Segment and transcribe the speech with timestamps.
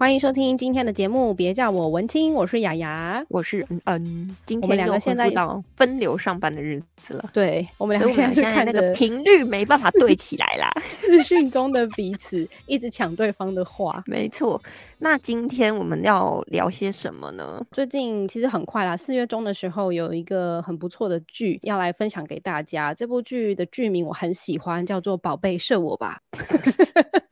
[0.00, 4.36] 欢迎收听今天的节目，别叫我文青，我是雅雅，我是嗯嗯。
[4.46, 14.58] 今天我们两个现在到分流上班的日子了，对，我们两个现在是看那个频率没办法对起来啦，视讯中的彼此一直抢对方的话， 没错。
[14.98, 17.62] 那今天我们要聊些什么呢？
[17.70, 22.94] 最近其实很快啦，四月中的时候有一个很不错的剧要来分享给大家。
[22.94, 26.18] 这部剧的剧名我很喜欢，叫做《宝贝射我吧》。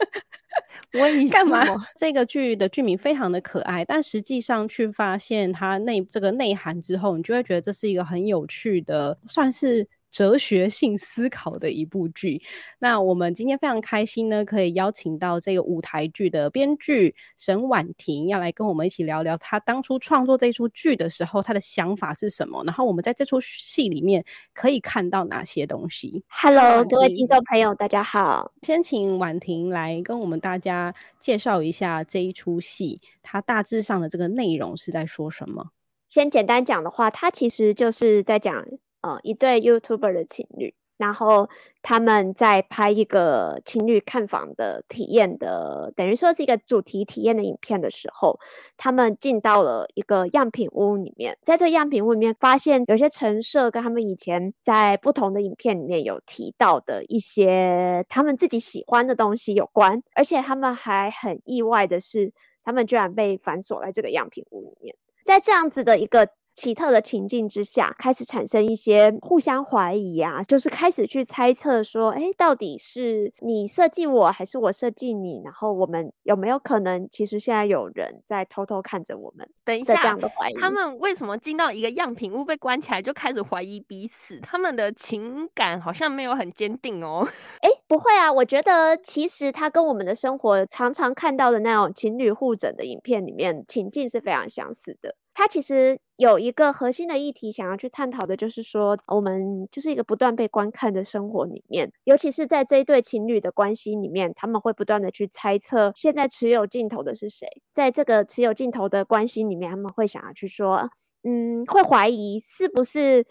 [0.94, 1.64] 为什么？
[1.66, 1.86] 干嘛？
[1.98, 9.86] 这个剧的剧名非常的可爱，但实际上去发现它内这个内涵之后，你就会觉得这是一个很有趣的，算是。
[10.10, 12.40] 哲学性思考的一部剧。
[12.78, 22.62] 那我们今天非常开心呢，可以邀请到这个舞台剧的编剧沈婉婷，要来跟我们一起聊聊她当初创作这出剧的时候，她的想法是什么。
[22.64, 28.52] 然后我们在这出戏里面可以看到哪些东西？Hello，各位听众朋友，大家好。
[28.62, 35.70] 先请婉婷来跟我们大家介绍一下这一出戏，它大致上的这个内容是在说什么？
[36.08, 38.66] 先简单讲的话，它其实就是在讲。
[39.08, 41.48] 呃，一对 YouTuber 的情侣，然后
[41.80, 48.38] 他们在拍一个情侣看房的体验的，等于说是一个主题体验的影片的时候，
[48.76, 62.30] 他们进到了一个样品屋里面，在这个样品屋里面发现有些陈设跟他们以前在不同的影片里面有提到的一些他们自己喜欢的东西有关，而且他们还很意外的是，
[62.62, 66.28] 他们居然被反锁在这个样品屋里面，在这样子的一个。
[66.58, 75.40] 奇特的情境之下，开始产生一些互相怀疑啊，就是开始去猜测说，哎，到底是你设计我，还是我设计你？
[75.44, 79.48] 然后我们有没有可能，其实现在有人在偷偷看着我们？
[79.64, 84.40] 等一下，这样的怀疑，他们为什么进到一个样品屋被关起来就开始怀疑彼此？
[84.40, 87.24] 他们的情感好像没有很坚定哦。
[87.62, 95.14] 哎，不会啊，我觉得其实他跟我们的生活常常看到的那种情侣互整的影片里面情境是非常相似的。
[95.38, 107.46] 他其实有一个核心的议题想要去探讨的，就是说，我们就是一个不断被观看的生活里面，尤其是在这一对情侣的关系里面，他们会不断的去猜测，现在持有镜头的是谁？
[107.72, 110.90] 在这个持有镜头的关系里面，他们会想要去说，
[111.22, 113.24] 嗯，会怀疑是不是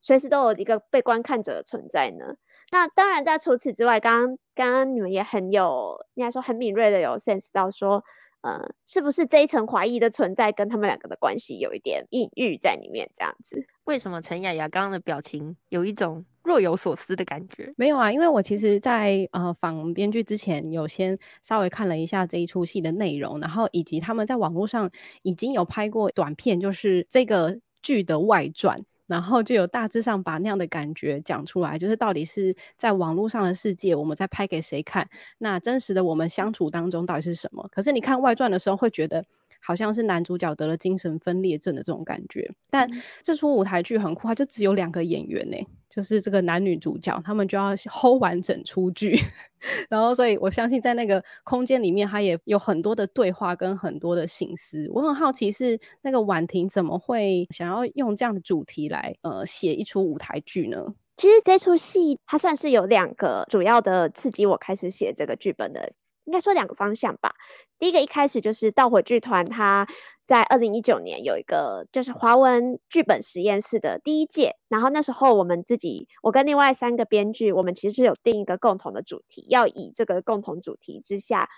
[0.00, 2.34] 随时都有一个被观看者的存在呢？
[2.72, 8.02] 那当然，在除此之外，刚刚刚刚你们也很有，应该说很敏锐的有 sense 到说。
[8.42, 13.08] 呃，是不是这一层怀疑的存在跟他们两个的关系有一点隐喻在里面？
[13.16, 17.72] 这样子，为什么陈雅雅刚刚的表情有一种若有所思的感觉？
[17.76, 24.90] 没有啊，因为我其实在呃访编剧之前，有先稍微看了一下这一出戏的内容，然后以及他们在网络上
[25.22, 28.84] 已经有拍过短片，就是这个剧的外传。
[29.12, 35.06] 然后就有大致上把那样的感觉讲出来，就是到底是在网络上的世界，我们在拍给谁看？
[35.36, 37.68] 那真实的我们相处当中到底是什么？
[37.70, 39.22] 可是你看外传的时候，会觉得
[39.60, 42.50] 好像是男主角得了精神分裂症的这种感觉。
[42.70, 42.90] 但
[43.22, 45.58] 这出舞台剧很酷，它就只有两个演员呢。
[45.94, 49.14] 就是这个男女主角，他们就要 hold 完整出剧，
[49.90, 54.88] 然后所以我相信在那个空间里面，他也有很多的对话跟很多的心思。
[54.90, 60.82] 我很好奇是那个婉婷怎么会想要用这样的主题来呃写一出舞台剧呢？
[61.18, 65.92] 其实这出戏它算是有两个主要的刺激我开始写这个剧本的，
[66.24, 67.34] 应该说两个方向吧。
[67.78, 69.86] 第一个一开始就是盗火剧团它。
[70.24, 81.50] 在二零一九年有一个就是华文剧本实验室的第一届，然后那时候我们自己，我跟另外三个编剧，我们其实有定一个共同的主题，要以这个共同主题之下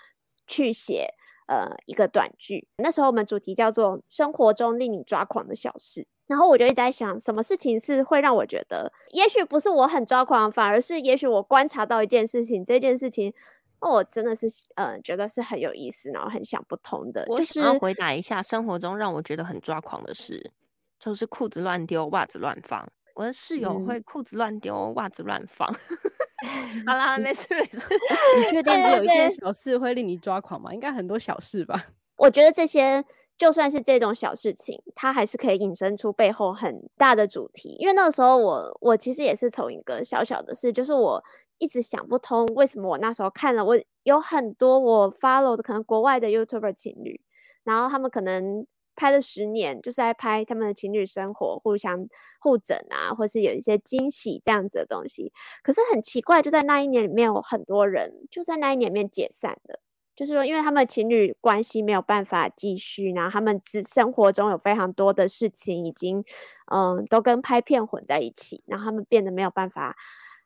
[0.47, 1.09] 去写
[1.47, 2.67] 呃一个短剧。
[2.77, 13.33] 那时候我们主题叫做“生活中令你抓狂的小事”，然后我就一直在想，什么事情是会让我觉得，也许不是我很抓狂，反而是也许我观察到一件事情，这件事情。
[13.81, 17.23] 那我真的是，嗯，觉得是很有意思，然后很想不通的。
[17.27, 20.51] 我想要回答一下，生活中让我觉得很抓狂的事，
[20.99, 22.87] 就是裤子乱丢，袜子乱放。
[23.13, 25.71] 我的室友会裤子乱丢，袜子乱放。
[26.87, 27.87] 好 啦，没事没事。
[28.39, 30.73] 你确定只有一件小事会令你抓狂吗？
[30.73, 31.85] 应该很多小事吧。
[32.17, 33.03] 我觉得这些
[33.37, 37.75] 就算是这种小事情，它还是可以引申出背后很大的主题。
[37.79, 41.23] 因为那个时候我我其实也是从一个小小的事，就是我。
[41.57, 47.21] 一直想不通为什么我那时候看了，我有很多我 follow 的可能国外的 YouTuber 情侣，
[47.63, 48.65] 然后他们可能
[48.95, 52.07] 拍了十年，就是在拍他们的情侣生活，互相
[52.39, 55.33] 互整啊，或是有一些惊喜这样子的东西。
[55.63, 59.79] 可是很奇怪，就在那一年里面，有很多人就在那一年里面解散了。
[60.15, 66.23] 就是说，因为他们情侣关系没有办法继续，然后他们只生活中有非常多的事情已经，
[66.71, 69.97] 嗯，都跟拍片混在一起，然后他们变得没有办法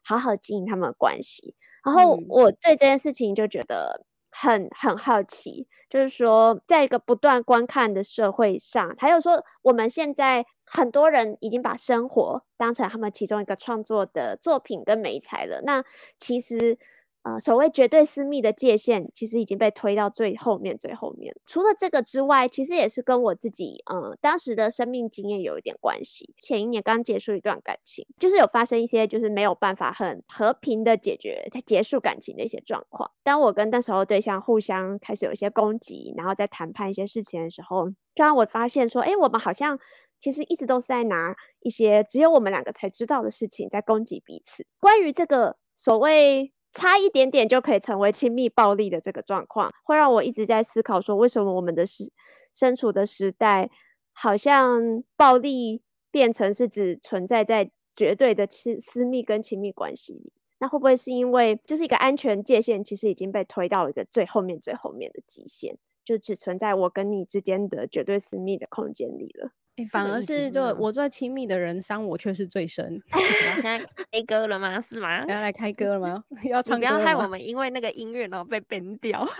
[0.03, 1.55] 好好经营他们的关系。
[1.85, 15.83] 然后我对这件事情就觉得很很好奇，就是说，在一个不断观看的社会上，还有说我们现在很多人已经把生活当成他们其中一个创作的作品跟美材了，那
[16.19, 16.77] 其实。
[17.29, 21.35] 呃，所谓绝对私密的界限，其实已经被推到最后面，最后面。
[21.45, 26.33] 除了这个之外，其实也是跟我自己，呃，当时的生命经验有一点关系。
[26.41, 33.11] 前一年刚结束一段感情，就是有发生一些，就是没有办法很和平的解决结束感情的一些状况。
[33.21, 39.77] 当我跟那时候对象互相开始有一些攻击，然后在谈判一些事情的时候，就让我发现说，哎，我们好像
[40.19, 44.65] 其实一直都是在拿一些只有我们两个才知道的事情在攻击彼此。
[44.79, 46.53] 关于这个所谓。
[46.71, 52.11] 差一点点就可以成为亲密暴力的这个状况，会让我一直在思考说，为什么我们的时
[52.53, 53.69] 身处的时代，
[54.13, 55.81] 好像暴力
[56.11, 60.31] 变成是只存在在绝对的私私密跟亲密关系里？
[60.59, 69.51] 那会不会是因为就是一个安全界限，其实已经被推到一个最后面最后面的极限，就只存在我跟你之间的绝对私密的空间里了？
[69.85, 73.01] 反而是就我最亲密的人伤我却是最深。
[73.61, 73.79] 现在
[74.11, 74.79] 开歌了吗？
[74.81, 75.25] 是吗？
[75.27, 76.23] 要来开歌了吗？
[76.43, 76.97] 要唱歌了吗？
[76.99, 79.27] 不要害我们因为那个音乐然后被 ban 掉。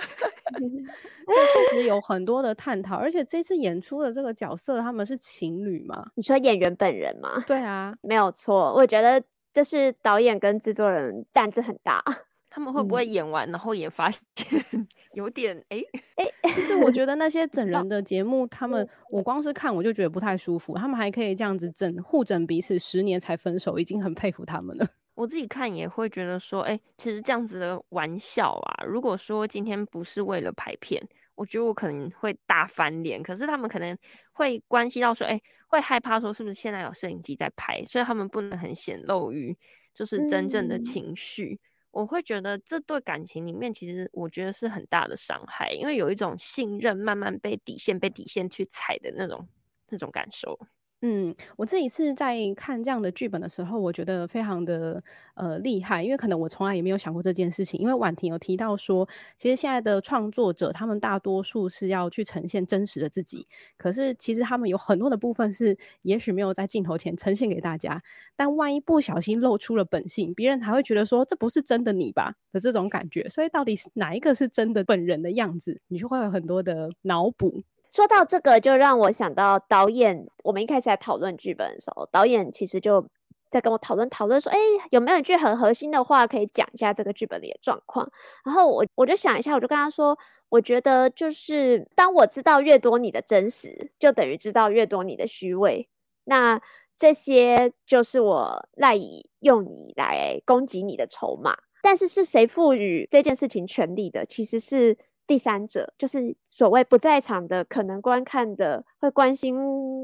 [1.71, 6.05] 确实有很多的探讨，而且这次演出的这个角色他们是情侣吗？
[6.15, 7.43] 你说演员本人吗？
[7.45, 8.73] 对啊，没有错。
[8.73, 9.21] 我觉得
[9.53, 12.03] 这是导演跟制作人胆子很大。
[12.49, 14.21] 他们会不会演完，然后也发现
[15.13, 15.81] 有点哎
[16.15, 16.25] 哎？
[16.41, 20.75] 欸、其实我觉得那些整人的节目，他们我光是看我就觉得不太舒服。
[20.75, 24.87] 他们还可以这样子整互整彼此，十年才分手，已经很佩服他们了。
[25.15, 31.01] 我自己看也会觉得说，哎、欸，其实这样子的玩笑啊，如果说今天不是为了拍片，
[31.35, 33.21] 我觉得我可能会大翻脸。
[33.21, 33.97] 可是他们可能
[34.31, 39.57] 会关系到说，哎、欸，会害怕说是不是现在有摄影机在拍，所以他们不能很显露于
[39.93, 41.59] 就是真正的情绪。
[41.61, 49.47] 嗯我会觉得这对感情里面，其实我觉得是很大的伤害，因为有一种信任慢慢被底线被底线去踩的那种
[49.89, 50.59] 那种感受。
[51.01, 55.01] 嗯，我这一次在看这样的剧本的时候，我觉得非常的
[55.35, 57.79] 呃厉害，因为可能我从来也没有想过这件事情。
[57.79, 59.07] 因为婉婷有提到说，
[59.37, 63.47] 其实现在的创作者他们大多数是要去呈现真实的自己，
[63.77, 68.03] 可是其实他们有很多的部分是也许没有在镜头前呈现给大家，
[68.35, 73.29] 但万一不小心露出了本性，别人才会觉得说这不是真的你吧的这种感觉。
[73.29, 77.63] 所以到底哪一个是真的本人的样子，你就会有很多的脑补。
[77.91, 80.27] 说到这个，就让我想到导演。
[80.43, 83.07] 我们一开始在讨论剧本的时候，导演其实就
[83.49, 84.57] 在跟我讨论讨论说：“哎，
[84.91, 88.11] 有没有一句很核心的话可以讲一下这个剧本里的状况？”
[88.45, 90.17] 然后我我就想一下，我就跟他说
[90.49, 95.89] ：“我觉得就是当我知道越多你的真实，就等于知道越多你的虚伪。
[96.25, 96.61] 那
[96.95, 101.57] 这些就是我赖以用你来攻击你的筹码。
[101.81, 104.27] 但是是谁赋予这件事情权利的？
[104.27, 104.95] 其实是。”
[105.29, 109.55] 第三者就是所谓不在场的，可能观看的，会关心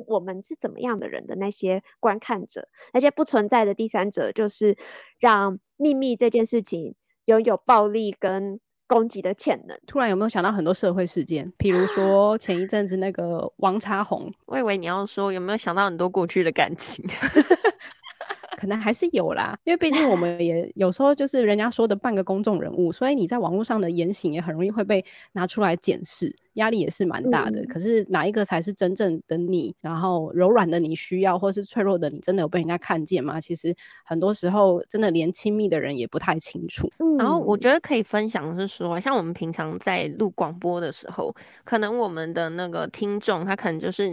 [0.05, 4.77] 我们是怎么样的人的那些观看者，那些不存在的第三者，就是
[5.17, 6.93] 让秘密这件事情
[7.25, 9.75] 拥有暴力跟攻击的潜能。
[9.87, 17.03] 突然有没有想到很多社会事件，比如说前一阵子那个王叉红，我以为你要说有没有想到很多过去的感情。
[18.65, 26.35] 可能还是有啦，因为毕竟我们也有时候就是人家说的半个公众人物，所以你在网络上的言行也很容易会被拿出来检视。
[26.55, 29.75] 压力也是蛮大的，嗯，可是哪一个才是真正的你？
[29.81, 33.39] 然后柔软的你需要，或是脆弱的你，真的有被人家看见吗？
[33.39, 36.91] 其实很多时候，真的连亲密的人也不太清楚。
[36.99, 37.17] 嗯。
[37.17, 41.33] 然后我觉得可以分享的是说，像我们平常在录广播的时候，
[41.63, 44.11] 可能我们的那个听众，他可能就是，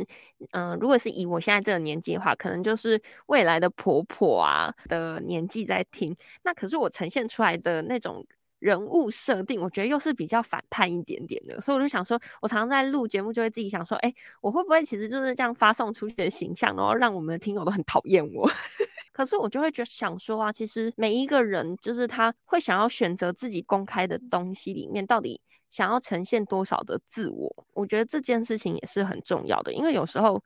[0.53, 6.17] 嗯，呃，如果是以我现在这个年纪的话，可能就是未来的婆婆啊的年纪在听。
[6.45, 8.25] 那可是我呈现出来的那种。
[8.63, 18.49] 人物设定，我觉得又是比较反叛一点点的，所以我就想说，我常常在录节目，就会自己想说，哎、我会不会其实就是这样发送出去的形象，然后让我们的听友都很讨厌我？
[19.13, 27.67] 可是我就会觉得想说啊，其实每一个人就是他会想要选择自己公开的东西里面，到底想要呈现多少的自我？
[27.75, 30.41] 我觉得这件事情也是很重要的，因为有时候，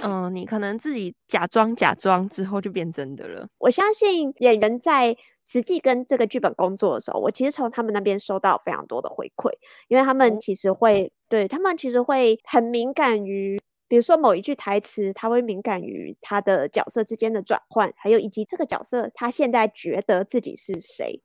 [0.00, 3.46] 嗯、你可能自己假装假装之后就变真的了。
[3.58, 5.14] 我相信演员在。
[5.50, 9.50] 实际跟这个剧本工作的时候，我其实从他们那边收到非常多的回馈，
[9.88, 21.20] 因为他们其实会、嗯、对他们其实会很敏感于比如说某一句台词，他会敏感于他的角色之间的转换，还有以及这个角色他现在觉得自己是谁，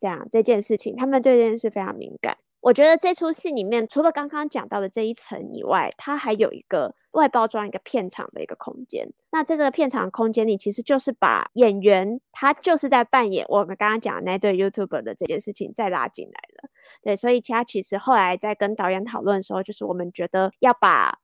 [0.00, 2.36] 这样这件事情，他们对这件事非常敏感。
[2.60, 9.12] 我觉得这出戏里面，除了刚刚讲到的这一层以外，它还有一个外包装一个片场的一个空间。
[9.30, 16.68] 那在这个片场空间里，其实就是把演员他就是在扮演我们刚刚讲的那对 YouTuber 的这件事情再拉进来了。
[17.02, 21.20] 对，所以其他其实后来在跟导演讨论的时候，就是我们觉得要把，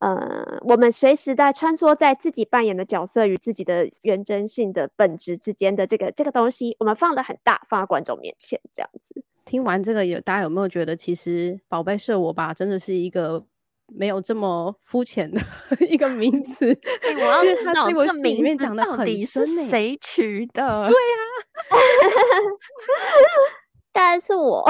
[0.00, 9.22] 呃，我们随时在穿梭在自己扮演的角色与自己的原真性的本质之间的这个这个东西，我们放得很大，放在观众面前这样子。
[9.44, 13.44] 听完这个，有大家有没有觉得，其实“宝贝是我吧”真的是一个
[13.86, 15.40] 没有这么肤浅的
[15.86, 16.72] 一个名 词？
[16.72, 20.86] 欸、我要知道这个名字到底是谁取的？
[20.86, 21.18] 对呀、
[21.68, 21.74] 啊，
[23.92, 24.64] 当然是我。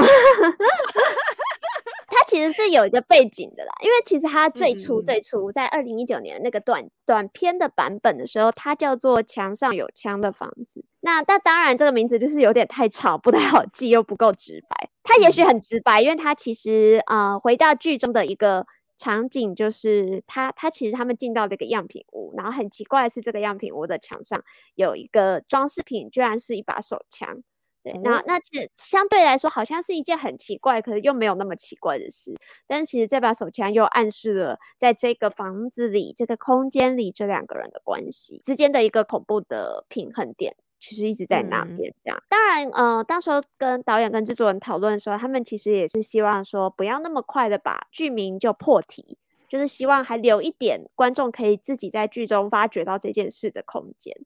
[2.33, 10.81] 它其实是有一个背景的啦，因为其实它最初最初在二零一九年那个短短片的版本的时候，它叫做《墙上有枪的房子》。
[11.01, 14.89] 那那当然这个名字就是有点太长，不太好记，又不够直白。
[15.03, 24.43] 它也许很直白，因为它其实呃回到剧中的一个场景，就是他，他其实他们进到这个样品屋，然后很奇怪的是这个样品屋的墙上
[24.75, 27.43] 有一个装饰品，居然是一把手枪。
[27.83, 32.33] 对，那那其实相对来说，好像是一件很奇怪，可是又没有那么奇怪的事。
[32.69, 41.93] 但是其实这把手枪又暗示了，在这个房子里、这个空间里，这两个人的关系之间的一个恐怖的平衡点，其实一直在那边。
[42.05, 49.19] 这样，嗯、当然，呃，当时候跟导演跟制作人讨论的时候，他们其实也是希望说，不要那么快的把剧名就破题，
[49.53, 54.17] 就是希望还留一点观众可以自己在剧中发掘到这件事的空间。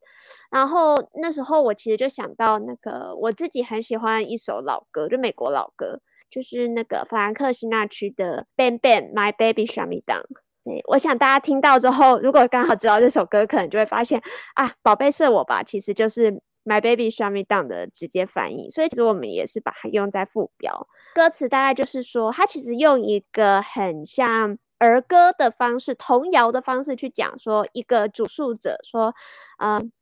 [0.52, 5.99] 然后那时候我其实就想到那个我自己很喜欢一首老歌，就美国老歌，
[6.30, 10.23] 就是那个法兰克辛纳屈的《Bang Bang My Baby Shut Me Down》。
[10.62, 14.23] 对，我想大家听到之后，如果刚好知道这首歌，可能就会发现
[14.54, 16.30] 啊，宝贝是我吧，其实就是
[16.64, 18.71] My Baby Shut Me Down 的直接翻译。
[18.71, 29.14] 所以其实我们也是把它用在副标，歌词大概就是说，它其实用一个很像儿歌的方式、童谣的方式去讲说，一个主诉者说，
[29.59, 29.92] 嗯。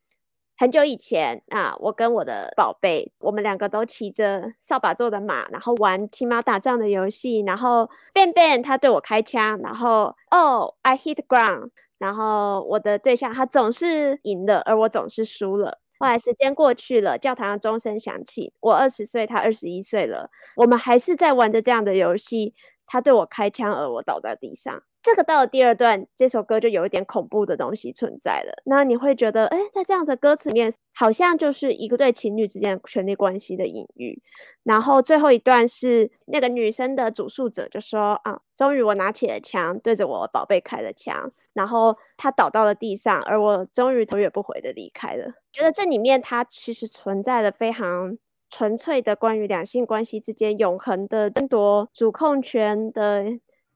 [0.56, 7.40] 很久以前啊，我跟我的宝贝，我们两个都骑着扫把做的马，然后玩骑马打仗的游戏。
[7.40, 15.80] 然后 bang bang，他对我开枪，然后哦、，I hit ground，然后我的对象他总是赢了，而我总是输了。
[15.98, 22.54] 后来时间过去了，教堂的钟声响起，我二十岁，他二十一岁了，我们还是在玩着这样的游戏。
[22.86, 24.82] 他对我开枪，而我倒在地上。
[25.02, 28.62] 这个到了第二段，这首歌就有一点恐怖的东西存在了。
[28.64, 34.22] 那你会觉得，哎，在这样的歌词里面，好像就是一个对情侣之间权力关系的隐喻。
[34.62, 48.16] 然后最后一段是那个女生的主诉者就说：“啊，终于我拿起了枪，对着我宝贝开了枪，然后他倒到了地上，而我终于头也不回的离开了。”觉得这里面它其实存在了非常
[48.54, 53.24] 纯粹的关于两性关系之间永恒的争夺主控权的。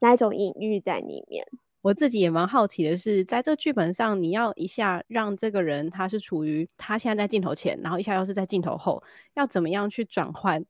[0.01, 1.45] 那一种隐喻在里面，
[1.83, 9.03] 我自己也蛮好奇的是，在这个剧本上，你要一下让这个人他是处于他现在在镜头前，然后一下又是在镜头后，
[9.35, 10.65] 要怎么样去转换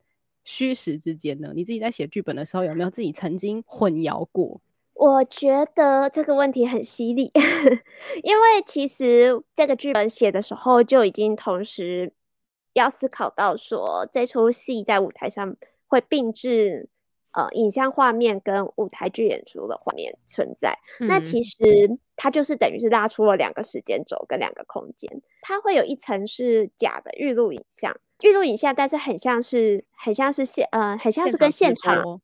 [0.44, 1.52] 虚实之间呢？
[1.54, 4.58] 你自己在写剧本的时候，有没有自己曾经混淆过？
[4.94, 7.30] 我觉得这个问题很犀利，
[8.24, 12.10] 因为其实这个剧本写的时候就已经同时
[12.72, 15.56] 要思考到说，这出戏在舞台上
[15.86, 16.88] 会并置。
[17.32, 21.54] 呃，影像画面跟舞台剧演出的画面存在，嗯、那其实
[22.16, 25.22] 它就是等于是拉出了两个时间轴跟两个空间。
[25.42, 32.20] 它会有一层是假的预录影像，预录影像，但是很像是很像是现呃很像是跟现场，现场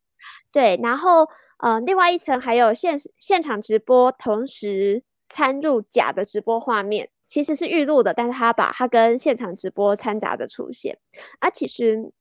[0.50, 0.80] 对。
[0.82, 10.96] 然后呃，另外一层还有现现场直播，同时掺入假的直播画面，其实是预录的，但是他把它跟现场直播掺杂的出现，
[11.40, 12.12] 啊，其实。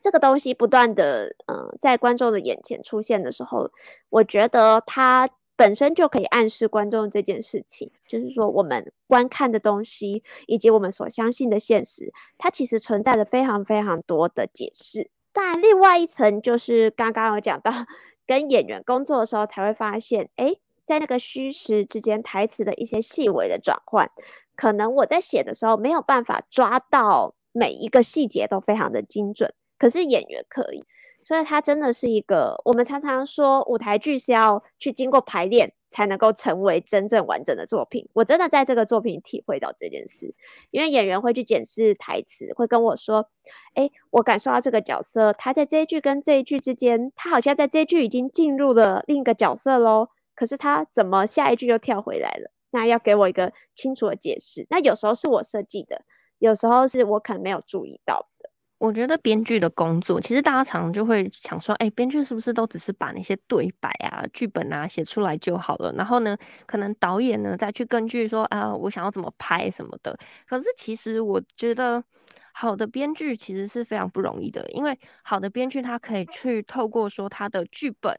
[0.00, 3.70] 这个东西不断的，嗯、在观众的眼前出现的时候，
[4.10, 15.08] 我觉得它本身就可以暗示观众这件事情，就是说我们观看的东西以及我们所相信的现实，它其实存在着非常非常多的解释。
[15.32, 17.72] 但另外一层就是刚刚有讲到，
[18.26, 24.10] 跟演员工作的时候才会发现，诶，在那个虚实之间台词的一些细微的转换，
[24.56, 29.52] 可能我在写的时候没有办法抓到每一个细节都非常的精准。
[29.78, 30.84] 可是演员可以，
[31.22, 38.08] 所以它真的是一个，我们常常说舞台剧是要去经过排练才能够成为真正完整的作品。
[38.12, 40.34] 我真的在这个作品体会到这件事，
[40.70, 43.28] 因为演员会去检视台词，会跟我说
[43.74, 52.50] ：“诶，我感受到这个角色，他在这一句跟这一句之间，他好像在这一句已经进入了另一个角色喽。”可是他怎么下一句又跳回来了？
[52.72, 54.66] 那要给我一个清楚的解释。
[54.68, 56.04] 那有时候是我设计的，
[56.38, 58.50] 有时候是我可能没有注意到的。
[58.78, 65.92] 我觉得编剧的工作，其实大家常常就会想说，哎，编剧是不是都只是把那些对白啊、剧本啊写出来就好了？
[65.92, 66.36] 然后呢，
[66.66, 70.18] 可能导演呢再去根据说，啊，我想要怎么拍什么的。
[70.48, 72.02] 可是其实我觉得，
[72.52, 78.12] 好的编剧其实是非常不容易的，因为好的编剧他可以去透过说他的剧本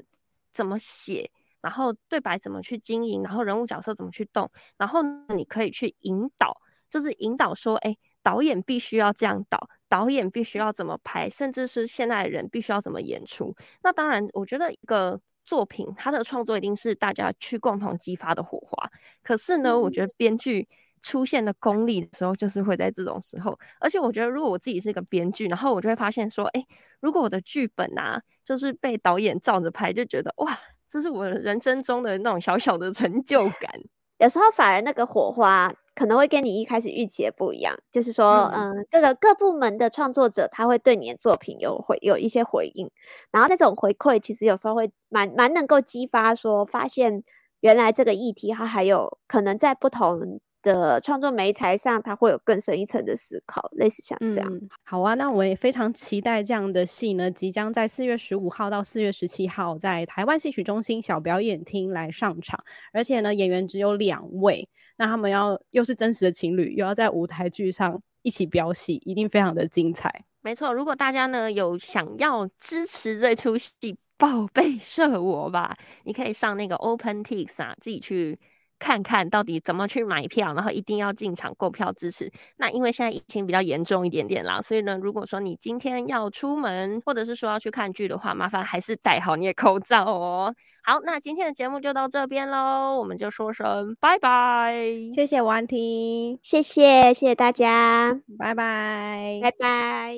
[0.54, 1.30] 怎么写，
[1.64, 5.02] 然后对白怎么去经营，然后人物角色怎么去动，然后
[5.36, 6.56] 你可以去引导，
[6.90, 9.68] 就是引导说，哎，导演必须要这样导。
[9.90, 13.56] 导演必须要怎么拍，甚至是现在的人必须要怎么演出。
[13.84, 18.90] 那当然，我觉得一个作品它的创作一定是大家去共同激发的火花。
[19.22, 20.68] 可是呢，我觉得编剧
[21.04, 23.56] 出现的功力的时候，就是会在这种时候。
[23.80, 26.66] 而且我觉得，如果我自己是一个编剧，然后我就会发现说，哎，
[27.02, 30.58] 如果我的剧本啊，就是被导演照着拍，就觉得哇，
[30.94, 33.72] 这是我人生中的那种小小的成就 感。
[34.20, 35.74] 有时候反而那个火花。
[35.96, 42.90] 可能会跟你一开始预期的不一样，就是说，嗯，嗯，这个各部门的创作者他会对你的作品有回有一些回应，
[43.30, 47.24] 然后那种回馈其实有时候会蛮蛮能够激发说，发现
[47.60, 54.52] 原来这个议题它还有可能在不同的创作媒材上，它会有更深一层的思考，类似像这样。
[54.52, 62.60] 嗯，好啊，那我也非常期待这样的戏呢，即将在四月十五号到四月十七号在台湾戏曲中心小表演厅来上场，
[62.92, 70.24] 而且呢，演员只有两位，那他们要又是真实的情侣，又要在舞台剧上一起飙戏，一定非常的精彩。
[70.42, 73.74] 没错，如果大家呢有想要支持这出戏，
[74.18, 78.40] 宝贝射我吧，你可以上那个 OpenTix 啊，自己去。
[78.84, 82.30] 看看到底怎么去买票，然后一定要进场购票支持。
[82.58, 90.54] 那因为现在疫情比较严重一点点啦，所以呢，如果说你今天要出门，或者是说要去看剧的话，麻烦还是戴好你的口罩哦。
[90.86, 94.76] 好，那今天的节目就到这边喽，我们就说声拜拜，
[95.16, 100.14] 谢谢婉婷，谢谢谢谢大家，拜拜拜拜。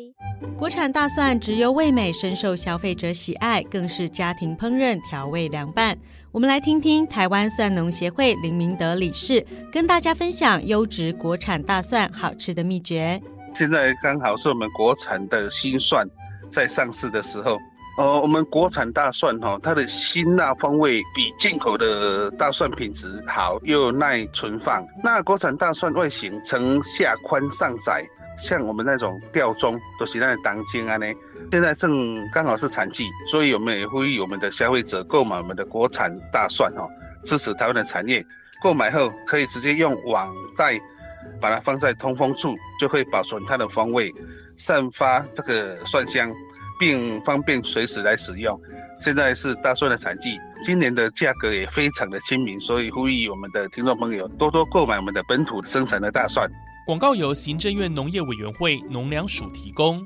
[0.57, 5.95] 国产大蒜直优味美，深受消费者喜爱，更是家庭烹饪调味凉拌。
[6.35, 13.21] 我们来听听台湾蒜农协会林明德理事跟大家分享优质国产大蒜好吃的秘诀。
[13.53, 16.05] 现在刚好是我们国产的新蒜
[16.49, 17.57] 在上市的时候。
[17.97, 24.85] 呃，我们国产大蒜哈，它的辛辣风味比进口的大蒜品质好，又耐存放。
[25.01, 28.03] 那国产大蒜外形呈下宽上窄，
[28.37, 31.05] 像我们那种吊钟都是那当金啊呢。
[31.51, 36.89] 现在正刚好是产季，所以我们也呼吁我们的消费者购买我们的国产大蒜哦，
[37.23, 38.25] 支持台湾的产业。
[38.61, 40.77] 购买后可以直接用网袋
[41.39, 44.11] 把它放在通风处，就会保存它的风味，
[44.57, 46.29] 散发这个蒜香，
[46.79, 48.59] 并方便随时来使用。
[48.99, 56.49] 现在是大蒜的产季，今年的价格也非常的亲民，所以呼吁我们的听众朋友多多购买我们的本土生产的大蒜。
[56.85, 60.01] 广告由行政院农业委员会农粮署提供。